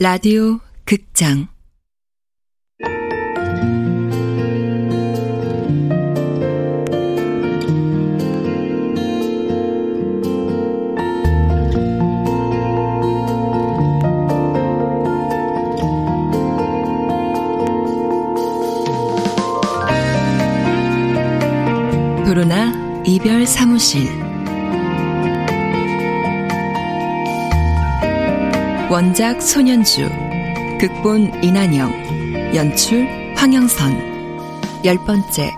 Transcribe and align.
라디오 0.00 0.60
극장. 0.84 1.48
도로나 22.24 23.02
이별 23.04 23.44
사무실 23.44 24.27
원작 28.90 29.42
손현주 29.42 30.08
극본 30.80 31.44
이난영 31.44 32.54
연출 32.54 33.06
황영선. 33.36 33.92
열 34.82 34.96
번째 35.04 35.52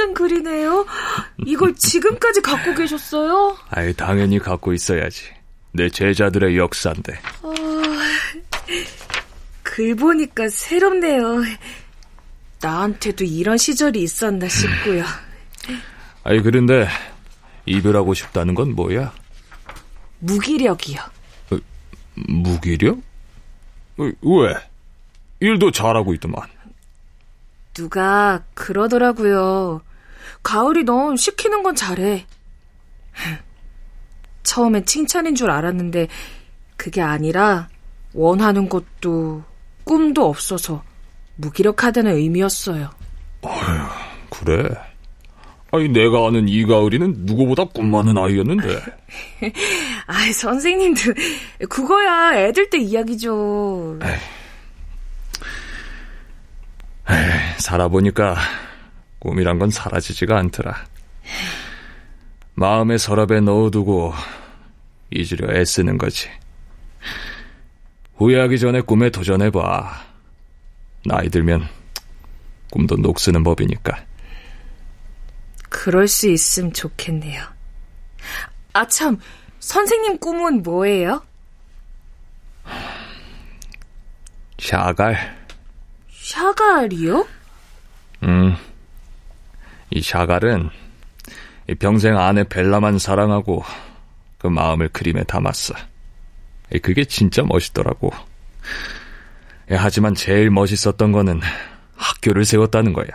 쓴 0.00 0.14
글이네요. 0.14 0.86
이걸 1.46 1.74
지금까지 1.74 2.40
갖고 2.40 2.74
계셨어요? 2.74 3.58
아이, 3.68 3.92
당연히 3.92 4.38
갖고 4.38 4.72
있어야지. 4.72 5.24
내 5.72 5.90
제자들의 5.90 6.56
역사인데. 6.56 7.20
어... 7.42 7.54
글 9.62 9.94
보니까 9.94 10.48
새롭네요. 10.48 11.42
나한테도 12.62 13.24
이런 13.24 13.58
시절이 13.58 14.02
있었나 14.02 14.48
싶고요. 14.48 15.04
아이, 16.24 16.40
그런데 16.40 16.88
이별하고 17.66 18.14
싶다는 18.14 18.54
건 18.54 18.74
뭐야? 18.74 19.12
무기력이요. 20.20 20.98
어, 21.50 21.58
무기력? 22.14 22.98
어, 23.98 24.04
왜? 24.22 24.54
일도 25.40 25.70
잘하고 25.70 26.14
있더만. 26.14 26.48
누가 27.74 28.42
그러더라고요. 28.54 29.82
가을이 30.42 30.84
넌 30.84 31.16
시키는 31.16 31.62
건 31.62 31.74
잘해. 31.74 32.26
처음엔 34.42 34.86
칭찬인 34.86 35.34
줄 35.34 35.50
알았는데 35.50 36.08
그게 36.76 37.02
아니라 37.02 37.68
원하는 38.14 38.68
것도 38.68 39.44
꿈도 39.84 40.28
없어서 40.28 40.82
무기력하다는 41.36 42.16
의미였어요. 42.16 42.90
어휴, 43.42 43.88
그래. 44.30 44.68
아니 45.72 45.88
내가 45.88 46.26
아는 46.26 46.48
이 46.48 46.64
가을이는 46.64 47.14
누구보다 47.20 47.64
꿈 47.66 47.90
많은 47.90 48.18
아이였는데. 48.18 48.82
아, 50.06 50.32
선생님도 50.32 51.00
그거야 51.68 52.34
애들 52.34 52.70
때 52.70 52.78
이야기죠. 52.78 53.98
에이. 54.02 54.10
에이, 57.08 57.16
살아보니까 57.58 58.36
꿈이란 59.20 59.58
건 59.58 59.70
사라지지가 59.70 60.36
않더라. 60.38 60.74
마음의 62.54 62.98
서랍에 62.98 63.40
넣어두고 63.40 64.12
잊으려 65.10 65.54
애쓰는 65.54 65.98
거지. 65.98 66.28
후회하기 68.16 68.58
전에 68.58 68.80
꿈에 68.80 69.10
도전해봐. 69.10 70.06
나이 71.06 71.28
들면 71.28 71.68
꿈도 72.70 72.96
녹쓰는 72.96 73.42
법이니까. 73.42 74.04
그럴 75.68 76.08
수 76.08 76.28
있음 76.28 76.72
좋겠네요. 76.72 77.42
아, 78.72 78.86
참, 78.86 79.18
선생님 79.60 80.18
꿈은 80.18 80.62
뭐예요? 80.62 81.24
샤갈. 84.58 85.36
샤갈이요? 86.10 87.26
음. 88.24 88.56
이 89.90 90.02
샤갈은 90.02 90.70
평생 91.78 92.18
아내 92.18 92.44
벨라만 92.44 92.98
사랑하고 92.98 93.64
그 94.38 94.46
마음을 94.46 94.88
그림에 94.88 95.24
담았어. 95.24 95.74
그게 96.82 97.04
진짜 97.04 97.42
멋있더라고. 97.42 98.10
하지만 99.68 100.14
제일 100.14 100.50
멋있었던 100.50 101.12
거는 101.12 101.40
학교를 101.96 102.44
세웠다는 102.44 102.92
거야. 102.92 103.08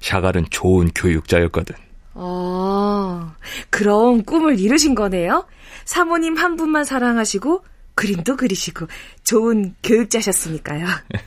샤갈은 0.00 0.46
좋은 0.50 0.90
교육자였거든. 0.94 1.74
어, 2.14 3.34
그럼 3.70 4.22
꿈을 4.24 4.58
이루신 4.58 4.94
거네요? 4.94 5.46
사모님 5.84 6.36
한 6.36 6.56
분만 6.56 6.84
사랑하시고 6.84 7.64
그림도 7.94 8.36
그리시고 8.36 8.86
좋은 9.24 9.74
교육자셨으니까요. 9.82 10.86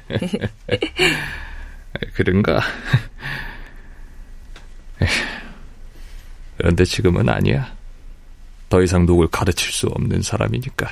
그런가? 2.13 2.61
그런데 6.65 6.83
지금은 6.83 7.29
아니야. 7.29 7.77
더 8.69 8.81
이상 8.81 9.05
누굴 9.05 9.27
가르칠 9.27 9.71
수 9.71 9.85
없는 9.85 10.23
사람이니까. 10.23 10.89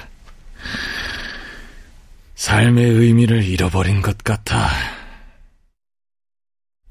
삶의 2.35 2.91
의미를 2.91 3.44
잃어버린 3.44 4.03
것 4.03 4.16
같아. 4.19 4.69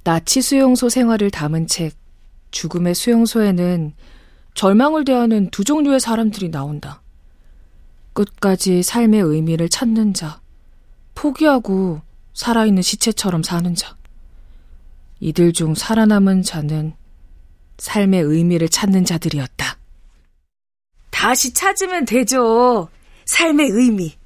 나치 0.02 0.42
수용소 0.42 0.88
생활을 0.88 1.30
담은 1.30 1.68
책 1.68 1.94
죽음의 2.50 2.96
수용소에는 2.96 3.92
절망을 4.54 5.04
대하는 5.04 5.48
두 5.50 5.62
종류의 5.62 6.00
사람들이 6.00 6.50
나온다. 6.50 7.02
끝까지 8.14 8.82
삶의 8.82 9.20
의미를 9.20 9.68
찾는 9.68 10.12
자, 10.12 10.40
포기하고 11.14 12.00
살아있는 12.34 12.82
시체처럼 12.82 13.44
사는 13.44 13.76
자. 13.76 13.94
이들 15.20 15.52
중 15.52 15.76
살아남은 15.76 16.42
자는 16.42 16.94
삶의 17.82 18.22
의미를 18.22 18.68
찾는 18.68 19.04
자들이었다. 19.04 19.76
다시 21.10 21.52
찾으면 21.52 22.04
되죠. 22.04 22.88
삶의 23.24 23.70
의미. 23.70 24.16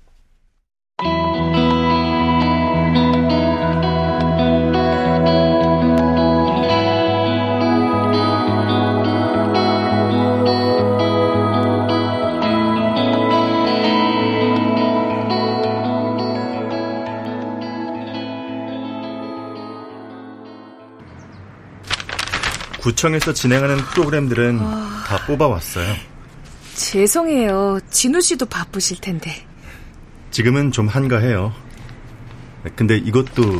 구청에서 22.87 23.33
진행하는 23.33 23.79
프로그램들은 23.79 24.61
아... 24.61 25.03
다 25.09 25.27
뽑아왔어요. 25.27 25.93
죄송해요. 26.77 27.81
진우 27.91 28.21
씨도 28.21 28.47
바쁘실 28.47 29.01
텐데. 29.01 29.45
지금은 30.31 30.71
좀 30.71 30.87
한가해요. 30.87 31.53
근데 32.77 32.97
이것도 32.97 33.59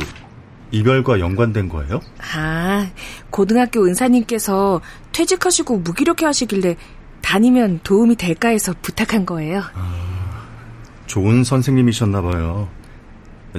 이별과 0.71 1.19
연관된 1.19 1.67
거예요? 1.67 1.99
아, 2.35 2.89
고등학교 3.29 3.85
은사님께서 3.85 4.79
퇴직하시고 5.11 5.79
무기력해 5.79 6.25
하시길래 6.25 6.77
다니면 7.21 7.81
도움이 7.83 8.15
될까 8.15 8.47
해서 8.47 8.73
부탁한 8.81 9.25
거예요. 9.25 9.61
아, 9.73 10.45
좋은 11.05 11.43
선생님이셨나 11.43 12.21
봐요. 12.21 12.69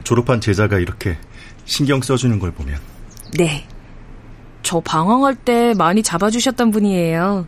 졸업한 0.03 0.41
제자가 0.41 0.79
이렇게 0.79 1.19
신경 1.67 2.01
써주는 2.01 2.39
걸 2.39 2.53
보면. 2.53 2.81
네. 3.37 3.69
저 4.69 4.81
방황할 4.81 5.35
때 5.35 5.73
많이 5.79 6.03
잡아주셨던 6.03 6.73
분이에요. 6.73 7.47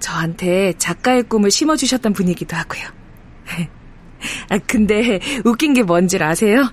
저한테 0.00 0.72
작가의 0.78 1.22
꿈을 1.22 1.48
심어주셨던 1.48 2.12
분이기도 2.12 2.56
하고요. 2.56 2.82
아, 4.50 4.58
근데 4.66 5.20
웃긴 5.44 5.74
게 5.74 5.84
뭔지 5.84 6.20
아세요? 6.20 6.68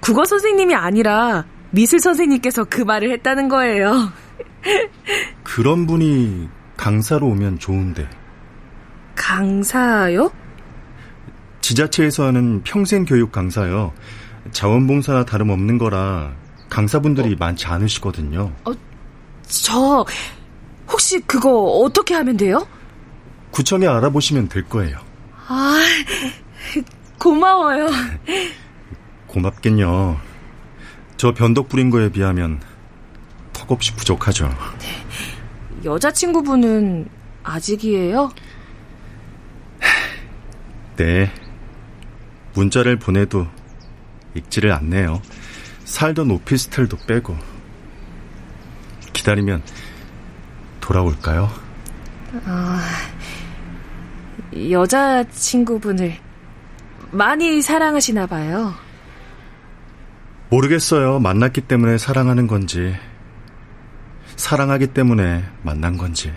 국어 0.00 0.26
선생님이 0.26 0.74
아니라 0.74 1.46
미술 1.70 1.98
선생님께서 1.98 2.64
그 2.64 2.82
말을 2.82 3.10
했다는 3.10 3.48
거예요. 3.48 4.12
그런 5.42 5.86
분이 5.86 6.50
강사로 6.76 7.26
오면 7.28 7.58
좋은데. 7.58 8.06
강사요? 9.14 10.30
지자체에서 11.62 12.26
하는 12.26 12.62
평생 12.64 13.06
교육 13.06 13.32
강사요. 13.32 13.94
자원봉사나 14.50 15.24
다름없는 15.24 15.78
거라 15.78 16.34
강사분들이 16.68 17.32
어? 17.32 17.36
많지 17.38 17.66
않으시거든요. 17.66 18.52
어, 18.66 18.91
저 19.60 20.04
혹시 20.88 21.20
그거 21.20 21.50
어떻게 21.64 22.14
하면 22.14 22.36
돼요? 22.36 22.66
구청에 23.50 23.86
알아보시면 23.86 24.48
될 24.48 24.66
거예요. 24.68 24.98
아, 25.46 25.76
고마워요. 27.18 27.88
고맙긴요. 29.26 30.18
저 31.18 31.34
변덕 31.34 31.68
부린 31.68 31.90
거에 31.90 32.10
비하면 32.10 32.60
턱없이 33.52 33.94
부족하죠. 33.94 34.50
여자친구분은 35.84 37.08
아직이에요? 37.42 38.30
네. 40.96 41.30
문자를 42.54 42.98
보내도 42.98 43.46
읽지를 44.34 44.72
않네요. 44.72 45.20
살던 45.84 46.30
오피스텔도 46.30 46.96
빼고. 47.06 47.51
기다리면 49.22 49.62
돌아올까요? 50.80 51.48
아, 52.44 52.82
여자친구분을 54.70 56.16
많이 57.12 57.62
사랑하시나 57.62 58.26
봐요. 58.26 58.74
모르겠어요. 60.50 61.20
만났기 61.20 61.62
때문에 61.62 61.98
사랑하는 61.98 62.46
건지, 62.48 62.94
사랑하기 64.36 64.88
때문에 64.88 65.44
만난 65.62 65.96
건지. 65.96 66.32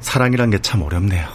사랑이란 0.00 0.50
게 0.50 0.58
참 0.60 0.82
어렵네요. 0.82 1.28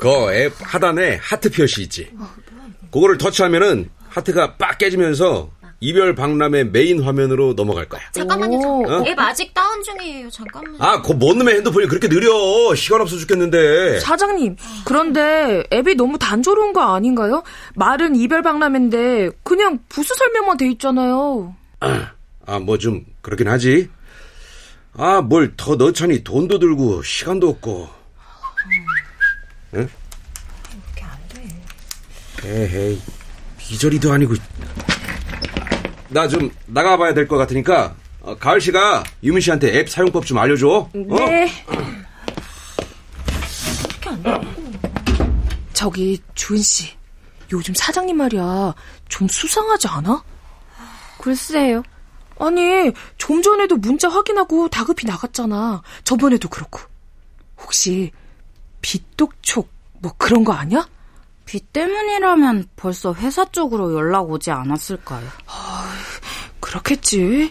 그 0.00 0.32
앱 0.34 0.52
하단에 0.60 1.16
하트 1.22 1.50
표시 1.50 1.82
있지. 1.82 2.10
그거를 2.90 3.18
터치하면은 3.18 3.90
하트가 4.08 4.56
빡 4.56 4.78
깨지면서 4.78 5.50
이별 5.82 6.14
박람회 6.14 6.64
메인 6.64 7.02
화면으로 7.02 7.54
넘어갈 7.54 7.88
거야. 7.88 8.02
잠깐만요. 8.12 8.56
오. 8.58 8.86
잠깐. 8.86 9.06
앱 9.06 9.18
아직 9.18 9.54
다운 9.54 9.82
중이에요. 9.82 10.28
잠깐만. 10.30 10.74
아, 10.78 11.00
그뭔 11.00 11.38
놈의 11.38 11.54
핸드폰이 11.56 11.86
그렇게 11.86 12.06
느려. 12.08 12.74
시간 12.74 13.00
없어 13.00 13.16
죽겠는데. 13.16 14.00
사장님, 14.00 14.56
그런데 14.84 15.62
앱이 15.72 15.94
너무 15.94 16.18
단조로운 16.18 16.72
거 16.74 16.82
아닌가요? 16.82 17.42
말은 17.76 18.14
이별 18.16 18.42
박람회인데 18.42 19.30
그냥 19.42 19.78
부스 19.88 20.14
설명만 20.14 20.56
돼 20.58 20.68
있잖아요. 20.72 21.54
아, 22.46 22.58
뭐 22.58 22.76
좀 22.76 23.04
그렇긴 23.22 23.48
하지. 23.48 23.88
아, 24.92 25.20
뭘 25.22 25.54
더 25.56 25.76
넣자니 25.76 26.24
돈도 26.24 26.58
들고 26.58 27.02
시간도 27.02 27.48
없고. 27.48 27.99
응? 29.74 29.88
이렇게 30.72 31.04
안 31.04 31.18
돼. 31.28 31.62
에헤이, 32.44 33.00
비저리도 33.58 34.12
아니고. 34.12 34.34
나 36.08 36.26
좀 36.28 36.50
나가봐야 36.66 37.14
될 37.14 37.28
것 37.28 37.36
같으니까 37.36 37.94
어, 38.20 38.36
가을 38.36 38.60
씨가 38.60 39.04
유민 39.22 39.40
씨한테 39.40 39.78
앱 39.78 39.88
사용법 39.88 40.26
좀 40.26 40.38
알려줘. 40.38 40.68
어? 40.68 40.90
네. 40.92 41.48
저기 45.72 46.20
주은 46.34 46.58
씨, 46.60 46.90
요즘 47.52 47.72
사장님 47.74 48.16
말이야 48.16 48.74
좀 49.08 49.28
수상하지 49.28 49.88
않아? 49.88 50.22
글쎄요. 51.20 51.82
아니 52.38 52.92
좀 53.18 53.42
전에도 53.42 53.76
문자 53.76 54.08
확인하고 54.08 54.68
다급히 54.68 55.06
나갔잖아. 55.06 55.82
저번에도 56.04 56.48
그렇고. 56.48 56.80
혹시 57.58 58.10
빚독촉 58.80 59.68
뭐 60.00 60.12
그런 60.16 60.44
거 60.44 60.52
아니야? 60.52 60.88
빚 61.44 61.72
때문이라면 61.72 62.68
벌써 62.76 63.12
회사 63.14 63.44
쪽으로 63.44 63.94
연락 63.94 64.30
오지 64.30 64.50
않았을까요? 64.50 65.26
그렇겠지. 66.60 67.50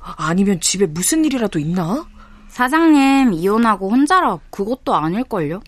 아니면 0.00 0.60
집에 0.60 0.86
무슨 0.86 1.24
일이라도 1.24 1.58
있나? 1.58 2.06
사장님 2.48 3.32
이혼하고 3.32 3.90
혼자라 3.90 4.38
그것도 4.50 4.94
아닐걸요? 4.94 5.62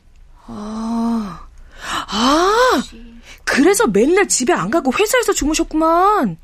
아, 0.46 1.46
아, 2.08 2.82
그래서 3.44 3.86
맨날 3.86 4.28
집에 4.28 4.52
안 4.52 4.70
가고 4.70 4.92
회사에서 4.92 5.32
주무셨구만. 5.32 6.36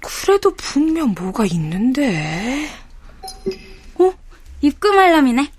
그래도 0.00 0.54
분명 0.56 1.14
뭐가 1.18 1.46
있는데. 1.46 2.68
어? 3.98 4.12
입금 4.60 4.98
알람이네. 4.98 5.52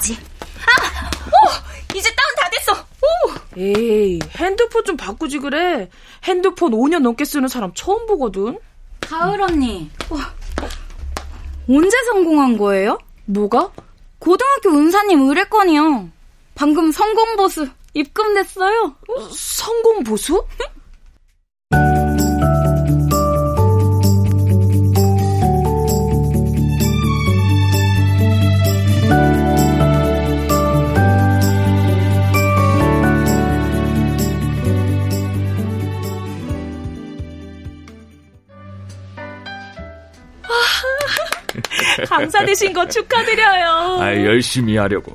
지. 0.00 0.14
아! 0.14 1.06
어! 1.26 1.94
이제 1.94 2.10
다운 2.14 2.34
다 2.36 2.50
됐어. 2.50 2.72
오! 3.02 3.58
에이, 3.60 4.18
핸드폰 4.36 4.84
좀 4.84 4.96
바꾸지 4.96 5.38
그래. 5.38 5.88
핸드폰 6.24 6.72
5년 6.72 7.00
넘게 7.00 7.24
쓰는 7.24 7.48
사람 7.48 7.72
처음 7.74 8.06
보거든. 8.06 8.58
가을 9.00 9.40
언니. 9.42 9.90
언제 11.68 11.96
성공한 12.06 12.56
거예요? 12.56 12.98
뭐가? 13.26 13.70
고등학교 14.18 14.70
은사님 14.70 15.20
의뢰건이요. 15.28 16.08
방금 16.54 16.92
성공 16.92 17.36
보수 17.36 17.68
입금됐어요. 17.94 18.96
성공 19.32 20.04
보수? 20.04 20.44
감사되신 42.06 42.72
거 42.72 42.86
축하드려요. 42.88 43.98
아, 44.00 44.14
열심히 44.24 44.76
하려고. 44.76 45.14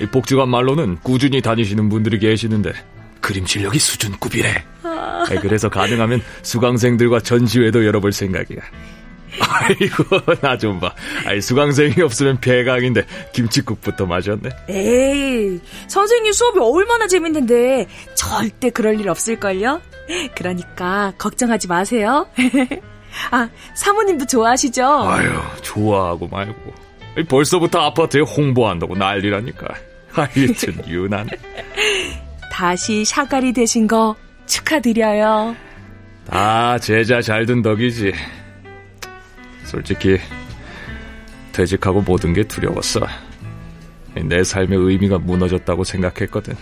이 0.00 0.06
복지관 0.06 0.48
말로는 0.48 0.98
꾸준히 1.02 1.40
다니시는 1.40 1.88
분들이 1.88 2.18
계시는데 2.18 2.72
그림 3.20 3.46
실력이 3.46 3.78
수준급이래. 3.78 4.64
아, 4.84 5.24
그래서 5.40 5.68
가능하면 5.68 6.20
수강생들과 6.42 7.20
전시회도 7.20 7.86
열어볼 7.86 8.12
생각이야. 8.12 8.60
아이고 9.40 10.20
나 10.42 10.58
좀 10.58 10.78
봐. 10.78 10.92
아이 11.24 11.40
수강생이 11.40 12.02
없으면 12.02 12.40
배강인데 12.40 13.04
김치국부터 13.32 14.04
마셨네. 14.04 14.50
에이, 14.68 15.58
선생님 15.88 16.32
수업이 16.32 16.58
얼마나 16.60 17.06
재밌는데 17.06 17.86
절대 18.14 18.68
그럴 18.70 19.00
일 19.00 19.08
없을걸요? 19.08 19.80
그러니까 20.34 21.14
걱정하지 21.16 21.68
마세요. 21.68 22.26
아, 23.30 23.48
사모님도 23.74 24.26
좋아하시죠? 24.26 24.84
아유 25.08 25.30
좋아하고 25.62 26.28
말고 26.28 26.72
벌써부터 27.28 27.78
아파트에 27.80 28.20
홍보한다고 28.22 28.96
난리라니까. 28.96 29.66
하여튼 30.10 30.74
유난. 30.88 31.28
다시 32.50 33.04
샤갈이 33.04 33.52
되신 33.52 33.86
거 33.86 34.14
축하드려요. 34.46 35.54
다 36.28 36.78
제자 36.78 37.20
잘 37.20 37.44
든 37.46 37.62
덕이지. 37.62 38.12
솔직히 39.64 40.18
퇴직하고 41.52 42.00
모든 42.02 42.32
게 42.32 42.42
두려웠어. 42.44 43.00
내 44.14 44.42
삶의 44.44 44.78
의미가 44.78 45.18
무너졌다고 45.18 45.84
생각했거든. 45.84 46.54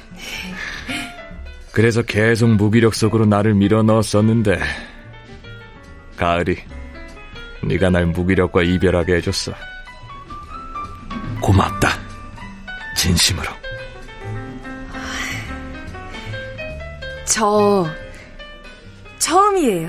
그래서 1.72 2.02
계속 2.02 2.48
무기력 2.50 2.94
속으로 2.94 3.26
나를 3.26 3.54
밀어 3.54 3.82
넣었었는데 3.82 4.58
가을이 6.20 6.58
네가 7.64 7.88
날 7.88 8.04
무기력과 8.04 8.62
이별하게 8.62 9.16
해줬어. 9.16 9.52
고맙다. 11.40 11.88
진심으로. 12.94 13.48
저 17.24 17.86
처음이에요. 19.18 19.88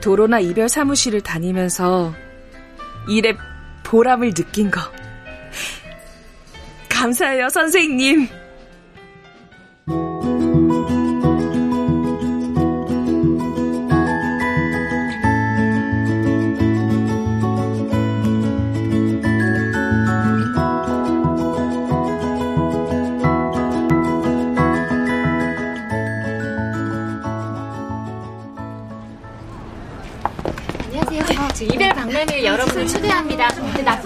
도로나 0.00 0.40
이별 0.40 0.68
사무실을 0.68 1.20
다니면서 1.20 2.12
일에 3.08 3.36
보람을 3.84 4.34
느낀 4.34 4.68
거. 4.68 4.80
감사해요, 6.88 7.48
선생님. 7.50 8.39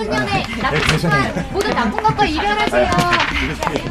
연애, 0.07 0.43
나쁜 0.61 1.53
모두 1.53 1.69
나쁜 1.73 2.03
것과 2.03 2.25
이별하세요. 2.27 2.91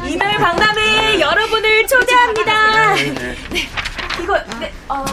이별 0.08 0.36
박람회 0.36 1.20
여러분을 1.20 1.86
초대합니다. 1.86 2.94
네, 2.94 3.34
이거, 4.22 4.38
네, 4.60 4.72
어. 4.88 5.04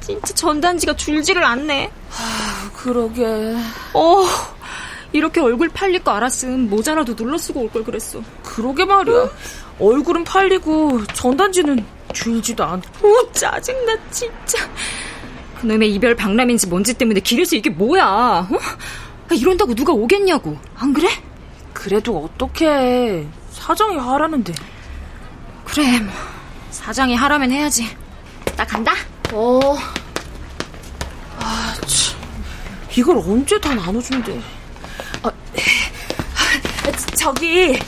진짜 0.00 0.34
전단지가 0.34 0.96
줄지를 0.96 1.44
않네. 1.44 1.90
그러게. 2.76 3.24
어, 3.94 4.24
이렇게 5.12 5.40
얼굴 5.40 5.68
팔릴 5.70 6.04
거 6.04 6.10
알았음 6.12 6.68
모자라도 6.68 7.16
눌러 7.16 7.38
쓰고 7.38 7.60
올 7.62 7.70
걸 7.70 7.84
그랬어. 7.84 8.20
그러게 8.42 8.84
말이야. 8.84 9.28
얼굴은 9.80 10.24
팔리고 10.24 11.04
전단지는 11.06 11.84
줄지도 12.12 12.64
않고. 12.64 13.08
오, 13.08 13.32
짜증나, 13.32 13.96
진짜. 14.10 14.58
그놈의 15.60 15.92
이별 15.94 16.14
박람인지 16.14 16.66
뭔지 16.68 16.94
때문에 16.94 17.20
길에서 17.20 17.56
이게 17.56 17.70
뭐야, 17.70 18.04
어? 18.50 18.58
아, 19.30 19.34
이런다고 19.34 19.74
누가 19.74 19.92
오겠냐고. 19.92 20.56
안 20.76 20.92
그래? 20.92 21.08
그래도 21.72 22.24
어떡해. 22.24 23.26
사장이 23.50 23.96
하라는데. 23.96 24.52
그래, 25.64 26.00
뭐. 26.00 26.12
사장이 26.70 27.14
하라면 27.14 27.50
해야지. 27.50 27.96
나 28.56 28.64
간다. 28.64 28.92
어. 29.32 29.60
아, 31.38 31.74
참. 31.86 32.20
이걸 32.96 33.18
언제 33.18 33.58
다 33.60 33.74
나눠준대. 33.74 34.40
아, 35.22 35.30
저기, 37.16 37.78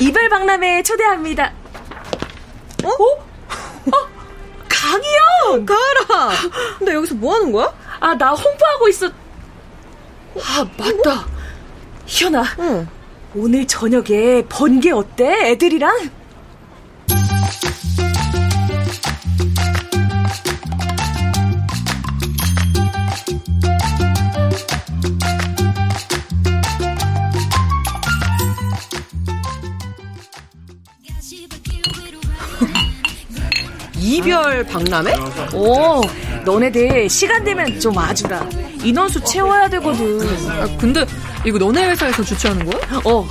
이별 0.00 0.28
박람회 0.28 0.82
초대합니다. 0.82 1.52
어? 2.84 2.88
어? 2.88 4.08
강희 4.68 5.06
영! 5.52 5.66
가라! 5.66 6.30
너 6.80 6.92
여기서 6.92 7.14
뭐 7.16 7.34
하는 7.34 7.52
거야? 7.52 7.72
아, 8.00 8.14
나 8.16 8.30
홍보하고 8.30 8.88
있어. 8.88 9.06
아, 9.08 10.66
맞다. 10.76 11.26
희연아. 12.06 12.44
응. 12.60 12.88
오늘 13.36 13.66
저녁에 13.66 14.44
번개 14.48 14.90
어때? 14.90 15.50
애들이랑? 15.50 16.10
이별 34.14 34.64
박람회? 34.64 35.12
오, 35.54 36.00
너네들 36.44 37.08
시간 37.10 37.42
되면 37.42 37.80
좀 37.80 37.96
와주라. 37.96 38.48
인원수 38.84 39.20
채워야 39.24 39.68
되거든. 39.70 40.20
아, 40.50 40.68
근데 40.78 41.04
이거 41.44 41.58
너네 41.58 41.90
회사에서 41.90 42.22
주최하는 42.22 42.64
거야? 42.64 43.00
어. 43.04 43.28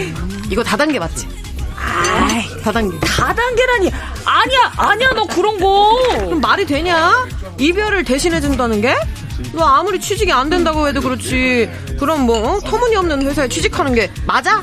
이거 0.50 0.62
다단계 0.62 0.98
맞지? 0.98 1.26
아이, 1.74 2.62
다단계. 2.62 2.98
다단계라니. 3.00 3.90
아니야, 4.26 4.72
아니야, 4.76 5.10
너 5.14 5.24
그런 5.26 5.58
거. 5.58 5.96
그럼 6.26 6.40
말이 6.40 6.66
되냐? 6.66 7.26
이별을 7.58 8.04
대신해준다는 8.04 8.82
게? 8.82 8.94
너 9.52 9.64
아무리 9.64 9.98
취직이 9.98 10.30
안 10.32 10.50
된다고 10.50 10.86
해도 10.86 11.00
그렇지. 11.00 11.70
그럼 11.98 12.26
뭐, 12.26 12.56
어? 12.56 12.60
터무니없는 12.60 13.22
회사에 13.26 13.48
취직하는 13.48 13.94
게 13.94 14.10
맞아? 14.26 14.62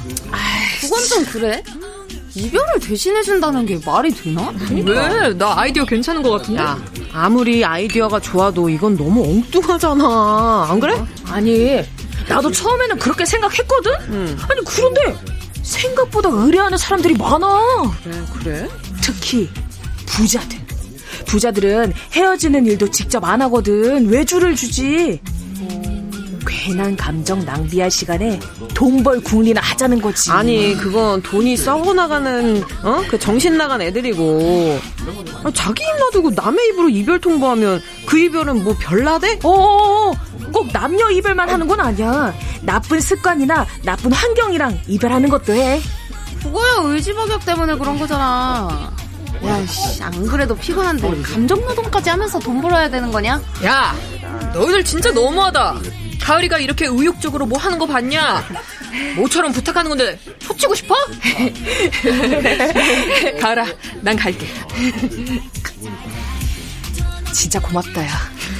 그건 0.82 1.04
좀 1.06 1.26
그래. 1.26 1.64
이별을 2.36 2.80
대신해준다는 2.80 3.66
게 3.66 3.80
말이 3.86 4.12
되나? 4.12 4.52
왜? 4.72 5.34
나 5.34 5.60
아이디어 5.60 5.86
괜찮은 5.86 6.24
것 6.24 6.32
같은데? 6.32 6.62
야, 6.62 6.84
아무리 7.12 7.64
아이디어가 7.64 8.20
좋아도 8.20 8.70
이건 8.70 8.98
너무 8.98 9.24
엉뚱하잖아. 9.24 10.68
안 10.70 10.80
그래? 10.80 11.04
아니, 11.26 11.82
나도 12.28 12.52
처음에는 12.52 12.98
그렇게 12.98 13.26
생각했거든? 13.26 13.92
응. 14.10 14.38
아니, 14.50 14.62
그런데 14.66 15.16
생각보다 15.62 16.30
의뢰하는 16.30 16.78
사람들이 16.78 17.16
많아. 17.16 17.94
그래, 18.04 18.22
그래? 18.34 18.70
특히 19.02 19.50
부자들. 20.08 20.58
부자들은 21.28 21.94
헤어지는 22.14 22.66
일도 22.66 22.90
직접 22.92 23.24
안 23.24 23.42
하거든. 23.44 24.08
외주를 24.10 24.56
주지. 24.56 25.20
괜한 26.64 26.96
감정 26.96 27.44
낭비할 27.44 27.92
시간에 27.92 28.40
돈벌 28.74 29.22
궁리나 29.22 29.60
하자는 29.60 30.02
거지. 30.02 30.32
아니, 30.32 30.74
그건 30.76 31.22
돈이 31.22 31.58
썩어 31.58 31.94
나가는, 31.94 32.64
어? 32.84 33.04
그 33.10 33.20
정신 33.20 33.58
나간 33.58 33.82
애들이고. 33.82 34.80
아, 35.44 35.52
자기 35.54 35.84
입 35.84 36.00
놔두고 36.00 36.32
남의 36.32 36.70
입으로 36.70 36.88
이별 36.88 37.20
통보하면 37.20 37.82
그 38.06 38.18
이별은 38.18 38.64
뭐 38.64 38.74
별나대? 38.80 39.40
어어어, 39.44 40.14
꼭 40.54 40.72
남녀 40.72 41.10
이별만 41.10 41.50
하는 41.50 41.68
건 41.68 41.82
아니야. 41.82 42.34
나쁜 42.62 43.02
습관이나 43.02 43.68
나쁜 43.84 44.14
환경이랑 44.14 44.80
이별하는 44.88 45.28
것도 45.28 45.52
해. 45.54 45.82
그거야 46.42 46.76
의지박약 46.86 47.46
때문에 47.46 47.76
그런 47.76 48.00
거잖아. 48.00 48.90
야, 49.46 49.66
씨, 49.66 50.02
안 50.02 50.26
그래도 50.26 50.56
피곤한데 50.56 51.22
감정노동까지 51.24 52.10
하면서 52.10 52.40
돈 52.40 52.62
벌어야 52.62 52.90
되는 52.90 53.12
거냐? 53.12 53.42
야, 53.66 53.94
너희들 54.54 54.86
진짜 54.86 55.12
너무하다. 55.12 55.82
가을이가 56.24 56.60
이렇게 56.60 56.86
의욕적으로 56.86 57.46
뭐 57.46 57.60
하는 57.60 57.78
거 57.78 57.86
봤냐? 57.86 58.46
모처럼 59.18 59.52
부탁하는 59.52 59.90
건데 59.90 60.18
초치고 60.40 60.74
싶어? 60.76 60.96
가을아, 63.42 63.66
난 64.02 64.16
갈게. 64.16 64.48
진짜 67.34 67.60
고맙다, 67.60 68.06
야. 68.06 68.10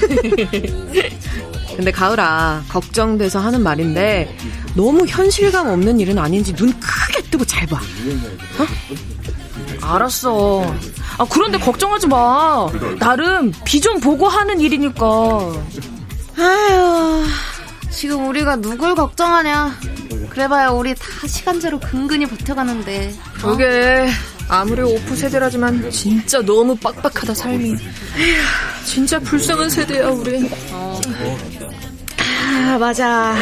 근데 1.76 1.90
가을아, 1.90 2.64
걱정돼서 2.68 3.40
하는 3.40 3.62
말인데 3.62 4.36
너무 4.74 5.06
현실감 5.06 5.68
없는 5.68 6.00
일은 6.00 6.18
아닌지 6.18 6.52
눈 6.52 6.78
크게 6.78 7.22
뜨고 7.30 7.44
잘 7.46 7.66
봐. 7.66 7.80
알았어. 9.80 10.74
아, 11.18 11.26
그런데 11.30 11.58
걱정하지 11.58 12.08
마. 12.08 12.68
나름 12.98 13.52
비전 13.64 14.00
보고 14.00 14.28
하는 14.28 14.60
일이니까. 14.60 15.06
아휴, 16.36 17.24
지금 17.94 18.28
우리가 18.28 18.56
누굴 18.56 18.94
걱정하냐. 18.94 19.78
그래봐야 20.30 20.70
우리 20.70 20.94
다 20.94 21.06
시간제로 21.26 21.78
근근히 21.78 22.26
버텨가는데. 22.26 23.14
그게 23.34 24.08
아무리 24.48 24.82
오프 24.82 25.16
세대라지만 25.16 25.90
진짜 25.90 26.40
너무 26.42 26.76
빡빡하다 26.76 27.34
삶이. 27.34 27.76
진짜 28.84 29.18
불쌍한 29.18 29.70
세대야 29.70 30.08
우리. 30.08 30.50
아 32.66 32.78
맞아. 32.78 33.36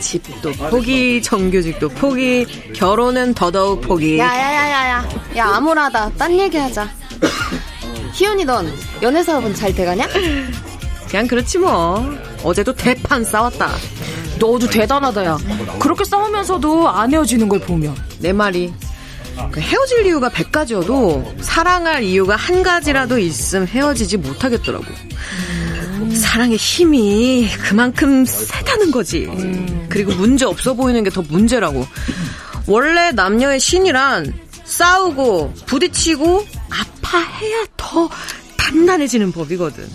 집도 0.00 0.52
포기, 0.52 1.22
정규직도 1.22 1.90
포기, 1.90 2.46
결혼은 2.74 3.34
더더욱 3.34 3.82
포기. 3.82 4.18
야야야야야. 4.18 5.08
야 5.36 5.46
암울하다. 5.46 6.12
딴 6.18 6.32
얘기하자. 6.38 6.88
희연이 8.14 8.44
넌 8.44 8.72
연애 9.02 9.22
사업은 9.22 9.54
잘 9.54 9.74
돼가냐? 9.74 10.08
그냥 11.08 11.26
그렇지 11.26 11.58
뭐. 11.58 12.18
어제도 12.42 12.72
대판 12.72 13.24
싸웠다. 13.24 13.70
너도 14.38 14.68
대단하다, 14.68 15.24
야. 15.24 15.38
그렇게 15.78 16.04
싸우면서도 16.04 16.88
안 16.88 17.12
헤어지는 17.12 17.48
걸 17.48 17.60
보면. 17.60 17.94
내 18.20 18.32
말이 18.32 18.72
그 19.52 19.60
헤어질 19.60 20.06
이유가 20.06 20.28
100가지여도 20.30 21.42
사랑할 21.42 22.02
이유가 22.02 22.34
한 22.36 22.62
가지라도 22.62 23.18
있음 23.18 23.66
헤어지지 23.66 24.16
못하겠더라고. 24.16 24.84
사랑의 26.14 26.56
힘이 26.56 27.48
그만큼 27.62 28.24
세다는 28.24 28.90
거지. 28.90 29.28
그리고 29.88 30.12
문제 30.14 30.44
없어 30.44 30.74
보이는 30.74 31.02
게 31.04 31.10
더 31.10 31.22
문제라고. 31.22 31.86
원래 32.66 33.12
남녀의 33.12 33.60
신이란 33.60 34.32
싸우고 34.64 35.54
부딪히고 35.66 36.44
아파해야 36.70 37.64
더 37.76 38.08
단단해지는 38.56 39.32
법이거든. 39.32 39.88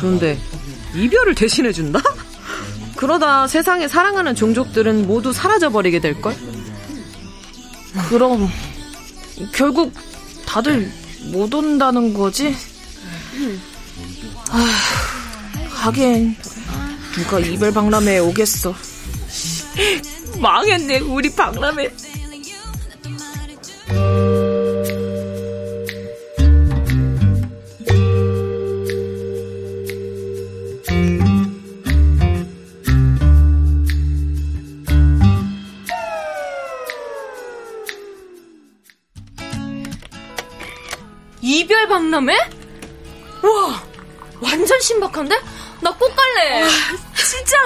그런데 0.00 0.38
이별을 0.94 1.34
대신해준다? 1.34 2.00
그러다 3.02 3.48
세상에 3.48 3.88
사랑하는 3.88 4.36
종족들은 4.36 5.08
모두 5.08 5.32
사라져버리게 5.32 5.98
될걸? 5.98 6.36
그럼, 8.08 8.48
결국 9.52 9.92
다들 10.46 10.88
못 11.32 11.52
온다는 11.52 12.14
거지? 12.14 12.54
아, 14.50 14.70
하긴, 15.68 16.36
누가 17.16 17.40
이별 17.40 17.72
박람회에 17.72 18.20
오겠어. 18.20 18.72
망했네, 20.38 21.00
우리 21.00 21.34
박람회. 21.34 21.90
박람회? 42.12 42.36
와, 43.42 43.82
완전 44.40 44.78
신박한데? 44.80 45.34
나 45.80 45.90
꼭 45.92 46.14
갈래. 46.14 46.62
아, 46.62 46.68
진짜 47.16 47.56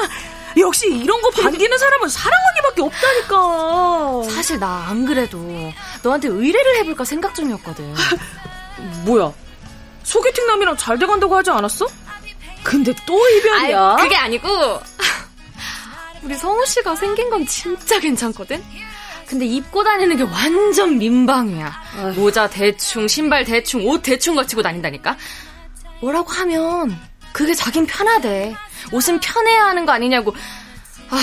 역시 0.56 0.86
이런 0.88 1.20
거 1.20 1.28
반기는 1.30 1.76
사람은 1.76 2.08
사랑 2.08 2.38
언니밖에 2.52 2.82
없다니까. 2.82 4.34
사실 4.34 4.58
나 4.60 4.86
안 4.88 5.04
그래도 5.04 5.38
너한테 6.02 6.28
의뢰를 6.28 6.76
해볼까 6.76 7.04
생각 7.04 7.34
중이었거든. 7.34 7.92
뭐야? 9.04 9.32
소개팅 10.04 10.46
남이랑 10.46 10.76
잘 10.76 10.98
돼간다고 10.98 11.36
하지 11.36 11.50
않았어? 11.50 11.86
근데 12.62 12.94
또 13.06 13.28
이별이야? 13.28 13.94
아이, 13.96 14.02
그게 14.02 14.16
아니고 14.16 14.48
우리 16.22 16.34
성우 16.36 16.64
씨가 16.66 16.94
생긴 16.96 17.28
건 17.30 17.44
진짜 17.46 17.98
괜찮거든. 17.98 18.64
근데 19.26 19.44
입고 19.44 19.82
다니는 19.82 20.16
게 20.16 20.22
완전 20.22 20.98
민방이야. 20.98 21.82
어휴. 21.98 22.20
모자 22.20 22.48
대충, 22.48 23.08
신발 23.08 23.44
대충, 23.44 23.86
옷 23.86 24.02
대충 24.02 24.34
거치고 24.36 24.62
다닌다니까. 24.62 25.16
뭐라고 26.00 26.30
하면 26.30 26.96
그게 27.32 27.54
자긴 27.54 27.86
편하대. 27.86 28.54
옷은 28.92 29.18
편해야 29.20 29.64
하는 29.66 29.84
거 29.84 29.92
아니냐고. 29.92 30.34
아휴, 31.10 31.20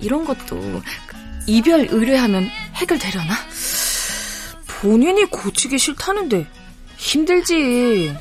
이런 0.00 0.24
것도 0.24 0.82
이별 1.46 1.86
의뢰하면 1.90 2.48
해결되려나? 2.74 3.34
본인이 4.66 5.24
고치기 5.26 5.78
싫다는데 5.78 6.46
힘들지. 6.96 8.16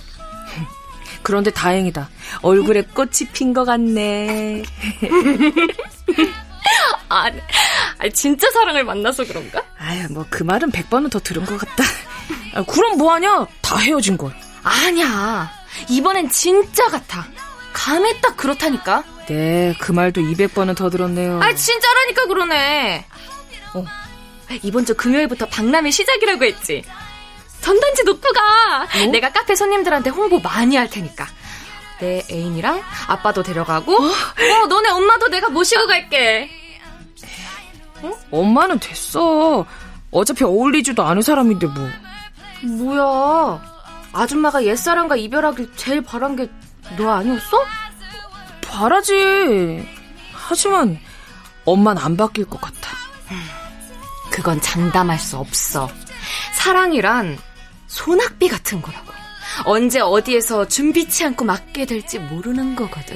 그런데 1.21 1.51
다행이다. 1.51 2.09
얼굴에 2.41 2.81
꽃이 2.93 3.29
핀 3.31 3.53
것 3.53 3.63
같네. 3.63 4.63
아, 7.09 7.25
아, 7.99 8.09
진짜 8.13 8.49
사랑을 8.51 8.83
만나서 8.83 9.25
그런가? 9.25 9.61
아유, 9.79 10.07
뭐 10.09 10.25
그 10.29 10.43
말은 10.43 10.71
백 10.71 10.89
번은 10.89 11.09
더 11.09 11.19
들은 11.19 11.45
것 11.45 11.57
같다. 11.57 11.83
아, 12.55 12.63
그럼 12.63 12.97
뭐하냐? 12.97 13.45
다 13.61 13.77
헤어진 13.77 14.17
걸. 14.17 14.33
아니야. 14.63 15.51
이번엔 15.89 16.29
진짜 16.29 16.87
같아. 16.87 17.27
감에 17.73 18.19
딱 18.21 18.37
그렇다니까. 18.37 19.03
네, 19.27 19.73
그 19.79 19.91
말도 19.91 20.21
200번은 20.21 20.75
더 20.75 20.89
들었네요. 20.89 21.39
아, 21.41 21.53
진짜라니까 21.53 22.25
그러네. 22.27 23.05
어, 23.73 23.85
이번 24.61 24.85
주 24.85 24.93
금요일부터 24.95 25.47
박람회 25.47 25.89
시작이라고 25.91 26.45
했지. 26.45 26.83
전단지 27.61 28.03
놓고 28.03 28.21
가. 28.33 28.83
어? 28.83 29.05
내가 29.11 29.31
카페 29.31 29.55
손님들한테 29.55 30.09
홍보 30.09 30.39
많이 30.39 30.75
할 30.75 30.89
테니까. 30.89 31.27
내 32.03 32.21
애인이랑 32.29 32.81
아빠도 33.07 33.41
데려가고, 33.43 33.95
어, 33.95 34.05
어 34.05 34.65
너네 34.67 34.89
엄마도 34.89 35.29
내가 35.29 35.49
모시고 35.49 35.87
갈게. 35.87 36.49
어? 38.01 38.11
엄마는 38.31 38.79
됐어. 38.79 39.65
어차피 40.11 40.43
어울리지도 40.43 41.01
않은 41.01 41.21
사람인데 41.21 41.67
뭐. 41.67 41.89
뭐야. 42.63 43.73
아줌마가 44.11 44.63
옛사람과 44.65 45.15
이별하길 45.15 45.71
제일 45.75 46.01
바란 46.01 46.35
게 46.35 46.49
너 46.97 47.09
아니었어? 47.09 47.65
바라지. 48.61 49.87
하지만 50.33 50.99
엄만 51.65 51.97
안 51.97 52.17
바뀔 52.17 52.45
것 52.45 52.59
같아. 52.59 52.91
그건 54.31 54.59
장담할 54.61 55.17
수 55.19 55.37
없어. 55.37 55.89
사랑이란 56.53 57.37
소낙비 57.87 58.49
같은 58.49 58.81
거라고. 58.81 59.11
언제 59.65 59.99
어디에서 59.99 60.67
준비치 60.67 61.23
않고 61.25 61.45
맞게 61.45 61.85
될지 61.85 62.19
모르는 62.19 62.75
거거든. 62.75 63.15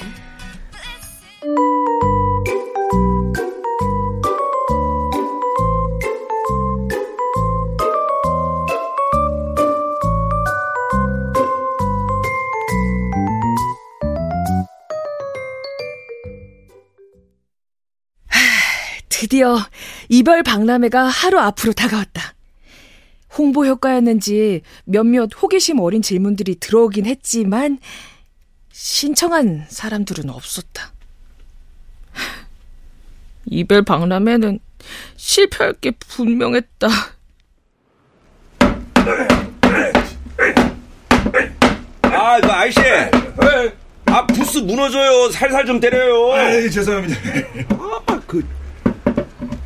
드디어 19.10 19.58
이별 20.10 20.44
박람회가 20.44 21.04
하루 21.06 21.40
앞으로 21.40 21.74
다가왔다. 21.74 22.37
홍보 23.38 23.66
효과였는지 23.66 24.62
몇몇 24.86 25.30
호기심 25.42 25.80
어린 25.80 26.02
질문들이 26.02 26.56
들어오긴 26.60 27.06
했지만 27.06 27.80
신청한 28.72 29.66
사람들은 29.70 30.30
없었다. 30.30 30.94
이별 33.46 33.84
박람회는 33.84 34.60
실패할 35.16 35.74
게 35.74 35.92
분명했다. 35.92 36.88
아, 42.02 42.42
그 42.42 42.52
아이씨. 42.52 42.80
아, 44.06 44.26
부스 44.28 44.58
무너져요. 44.60 45.30
살살 45.32 45.66
좀 45.66 45.80
때려요. 45.80 46.34
아, 46.34 46.70
죄송합니다. 46.70 47.20
아, 47.70 48.22
그 48.26 48.46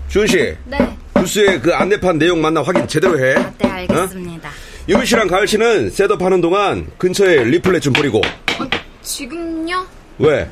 주은 0.09 0.27
씨. 0.27 0.55
네. 0.65 0.97
부스에 1.21 1.59
그 1.59 1.71
안내판 1.73 2.17
내용 2.17 2.41
맞나 2.41 2.63
확인 2.63 2.87
제대로 2.87 3.19
해. 3.19 3.35
아, 3.35 3.53
네, 3.59 3.69
알겠습니다. 3.69 4.49
어? 4.49 4.51
유미 4.89 5.05
씨랑 5.05 5.27
가을 5.27 5.47
씨는 5.47 5.91
셋업 5.91 6.19
하는 6.19 6.41
동안 6.41 6.89
근처에 6.97 7.43
리플렛 7.43 7.81
좀 7.81 7.93
뿌리고. 7.93 8.17
어, 8.19 8.67
지금요? 9.03 9.85
왜? 10.17 10.49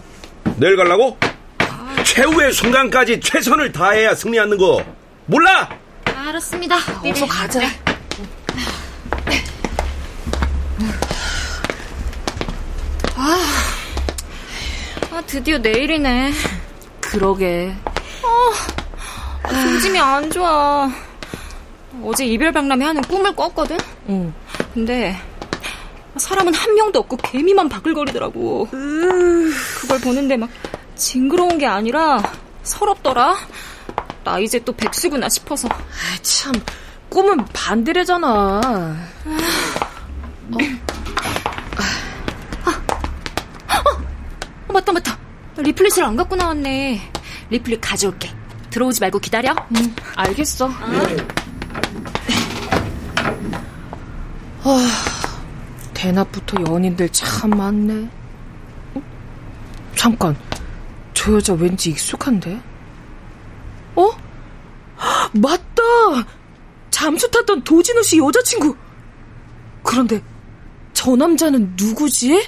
내일 0.58 0.76
갈라고? 0.76 1.18
아... 1.60 1.96
최후의 2.04 2.54
순간까지 2.54 3.20
최선을 3.20 3.72
다해야 3.72 4.14
승리하는 4.14 4.58
거 4.58 4.86
몰라? 5.26 5.70
알았습니다. 6.06 6.76
아, 6.76 7.02
어서 7.04 7.26
가자. 7.26 7.60
네. 7.62 7.68
아, 13.16 13.44
아, 15.12 15.24
드디어 15.26 15.58
내일이네. 15.58 16.32
그러게. 17.02 17.74
어, 18.22 18.79
중심이 19.52 20.00
안 20.00 20.30
좋아. 20.30 20.90
어제 22.04 22.26
이별 22.26 22.52
박람회 22.52 22.86
하는 22.86 23.02
꿈을 23.04 23.36
꿨거든? 23.36 23.78
응. 24.10 24.34
근데 24.74 25.16
사람은 26.18 26.54
한 26.54 26.76
명도 26.76 27.00
없고 27.00 27.18
개미만 27.18 27.70
바글거리더라고. 27.70 28.68
으... 28.74 29.52
그걸 29.82 30.00
보는데 30.00 30.38
막 30.38 30.50
징그러운 30.96 31.58
게 31.58 31.66
아니라 31.66 32.22
서럽더라. 32.64 33.36
나 34.24 34.40
이제 34.40 34.60
또 34.60 34.74
백수구나 34.74 35.30
싶어서. 35.30 35.68
아, 35.70 36.22
참, 36.22 36.54
꿈은 37.10 37.46
반대래잖아. 37.54 38.28
어. 38.28 38.96
아, 43.68 43.80
어, 44.68 44.74
맞다, 44.74 44.92
맞다. 44.92 45.18
리플릿을 45.58 46.04
안 46.04 46.16
갖고 46.16 46.36
나왔네. 46.36 47.12
리플릿 47.50 47.80
가져올게. 47.82 48.39
들어오지 48.70 49.02
말고 49.02 49.20
기다려. 49.20 49.56
응, 49.76 49.96
알겠어. 50.16 50.70
아. 50.70 51.40
아, 54.64 54.88
대낮부터 55.94 56.62
연인들 56.70 57.10
참 57.10 57.50
많네. 57.52 58.10
어? 58.96 59.02
잠깐, 59.96 60.36
저 61.14 61.34
여자 61.34 61.54
왠지 61.54 61.90
익숙한데? 61.92 62.62
어? 63.96 64.10
맞다! 65.34 65.84
잠수 66.90 67.30
탔던 67.32 67.64
도진우 67.64 68.04
씨 68.04 68.18
여자친구! 68.18 68.76
그런데 69.84 70.22
저 70.94 71.16
남자는 71.16 71.74
누구지? 71.78 72.48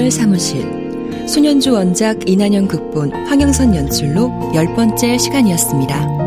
이별 0.00 0.10
사무실 0.10 1.28
소년주 1.28 1.74
원작 1.74 2.26
이난영 2.26 2.66
극본 2.66 3.12
황영선 3.12 3.76
연출로 3.76 4.32
열 4.54 4.74
번째 4.74 5.18
시간이었습니다. 5.18 6.19